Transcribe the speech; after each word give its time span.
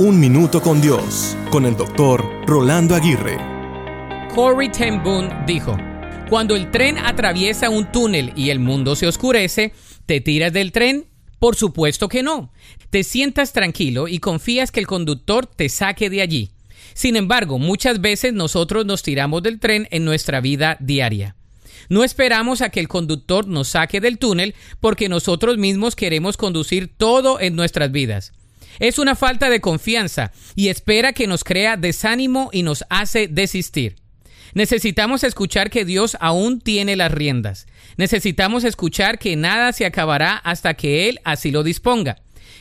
Un 0.00 0.18
Minuto 0.18 0.62
con 0.62 0.80
Dios, 0.80 1.36
con 1.50 1.66
el 1.66 1.76
doctor 1.76 2.24
Rolando 2.46 2.94
Aguirre. 2.94 3.36
Corey 4.34 4.70
ten 4.70 5.02
dijo, 5.46 5.76
cuando 6.30 6.56
el 6.56 6.70
tren 6.70 6.96
atraviesa 6.96 7.68
un 7.68 7.92
túnel 7.92 8.32
y 8.34 8.48
el 8.48 8.60
mundo 8.60 8.96
se 8.96 9.06
oscurece, 9.06 9.74
¿te 10.06 10.22
tiras 10.22 10.54
del 10.54 10.72
tren? 10.72 11.04
Por 11.38 11.54
supuesto 11.54 12.08
que 12.08 12.22
no. 12.22 12.50
Te 12.88 13.04
sientas 13.04 13.52
tranquilo 13.52 14.08
y 14.08 14.20
confías 14.20 14.72
que 14.72 14.80
el 14.80 14.86
conductor 14.86 15.44
te 15.44 15.68
saque 15.68 16.08
de 16.08 16.22
allí. 16.22 16.50
Sin 16.94 17.14
embargo, 17.14 17.58
muchas 17.58 18.00
veces 18.00 18.32
nosotros 18.32 18.86
nos 18.86 19.02
tiramos 19.02 19.42
del 19.42 19.60
tren 19.60 19.86
en 19.90 20.06
nuestra 20.06 20.40
vida 20.40 20.78
diaria. 20.80 21.36
No 21.90 22.04
esperamos 22.04 22.62
a 22.62 22.70
que 22.70 22.80
el 22.80 22.88
conductor 22.88 23.46
nos 23.46 23.68
saque 23.68 24.00
del 24.00 24.16
túnel 24.16 24.54
porque 24.80 25.10
nosotros 25.10 25.58
mismos 25.58 25.94
queremos 25.94 26.38
conducir 26.38 26.90
todo 26.96 27.38
en 27.38 27.54
nuestras 27.54 27.92
vidas. 27.92 28.32
Es 28.78 28.98
una 28.98 29.14
falta 29.14 29.50
de 29.50 29.60
confianza 29.60 30.32
y 30.54 30.68
espera 30.68 31.12
que 31.12 31.26
nos 31.26 31.44
crea 31.44 31.76
desánimo 31.76 32.50
y 32.52 32.62
nos 32.62 32.84
hace 32.88 33.28
desistir. 33.28 33.96
Necesitamos 34.54 35.22
escuchar 35.24 35.70
que 35.70 35.84
Dios 35.84 36.16
aún 36.20 36.60
tiene 36.60 36.96
las 36.96 37.12
riendas. 37.12 37.66
Necesitamos 37.96 38.64
escuchar 38.64 39.18
que 39.18 39.36
nada 39.36 39.72
se 39.72 39.86
acabará 39.86 40.36
hasta 40.36 40.74
que 40.74 41.08
Él 41.08 41.20
así 41.24 41.50
lo 41.50 41.62
disponga. 41.62 42.16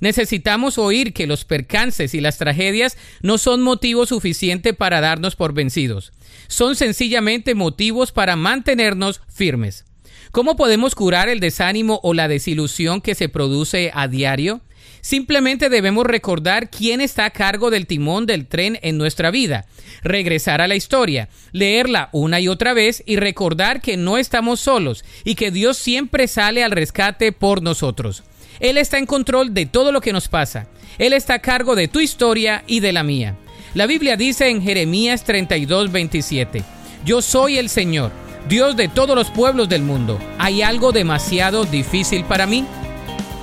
Necesitamos 0.00 0.78
oír 0.78 1.12
que 1.12 1.26
los 1.26 1.44
percances 1.44 2.14
y 2.14 2.20
las 2.20 2.38
tragedias 2.38 2.96
no 3.22 3.38
son 3.38 3.62
motivo 3.62 4.06
suficiente 4.06 4.74
para 4.74 5.00
darnos 5.00 5.36
por 5.36 5.54
vencidos. 5.54 6.12
Son 6.48 6.76
sencillamente 6.76 7.54
motivos 7.54 8.12
para 8.12 8.36
mantenernos 8.36 9.20
firmes. 9.32 9.84
¿Cómo 10.30 10.56
podemos 10.56 10.94
curar 10.94 11.28
el 11.28 11.40
desánimo 11.40 12.00
o 12.02 12.12
la 12.12 12.28
desilusión 12.28 13.00
que 13.00 13.14
se 13.14 13.28
produce 13.28 13.92
a 13.94 14.08
diario? 14.08 14.60
Simplemente 15.00 15.68
debemos 15.68 16.06
recordar 16.06 16.70
quién 16.70 17.00
está 17.00 17.26
a 17.26 17.30
cargo 17.30 17.70
del 17.70 17.86
timón 17.86 18.24
del 18.24 18.46
tren 18.46 18.78
en 18.82 18.96
nuestra 18.96 19.30
vida, 19.30 19.66
regresar 20.02 20.60
a 20.60 20.68
la 20.68 20.76
historia, 20.76 21.28
leerla 21.52 22.08
una 22.12 22.40
y 22.40 22.48
otra 22.48 22.72
vez 22.72 23.02
y 23.04 23.16
recordar 23.16 23.80
que 23.80 23.96
no 23.96 24.16
estamos 24.16 24.60
solos 24.60 25.04
y 25.24 25.34
que 25.34 25.50
Dios 25.50 25.76
siempre 25.76 26.26
sale 26.26 26.64
al 26.64 26.70
rescate 26.70 27.32
por 27.32 27.62
nosotros. 27.62 28.22
Él 28.60 28.78
está 28.78 28.98
en 28.98 29.06
control 29.06 29.52
de 29.52 29.66
todo 29.66 29.92
lo 29.92 30.00
que 30.00 30.12
nos 30.12 30.28
pasa. 30.28 30.68
Él 30.98 31.12
está 31.12 31.34
a 31.34 31.38
cargo 31.40 31.74
de 31.74 31.88
tu 31.88 32.00
historia 32.00 32.64
y 32.66 32.80
de 32.80 32.92
la 32.92 33.02
mía. 33.02 33.36
La 33.74 33.86
Biblia 33.86 34.16
dice 34.16 34.48
en 34.48 34.62
Jeremías 34.62 35.24
32, 35.24 35.90
27, 35.90 36.62
Yo 37.04 37.20
soy 37.20 37.58
el 37.58 37.68
Señor, 37.68 38.12
Dios 38.48 38.76
de 38.76 38.88
todos 38.88 39.16
los 39.16 39.30
pueblos 39.30 39.68
del 39.68 39.82
mundo. 39.82 40.18
¿Hay 40.38 40.62
algo 40.62 40.92
demasiado 40.92 41.64
difícil 41.64 42.24
para 42.24 42.46
mí? 42.46 42.64